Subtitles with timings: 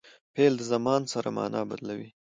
[0.33, 2.09] فعل د زمان سره مانا بدلوي.